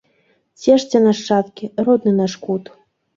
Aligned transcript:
Цешце, 0.61 1.01
нашчадкі, 1.07 1.69
родны 1.91 2.13
наш 2.21 2.33
кут! 2.47 2.63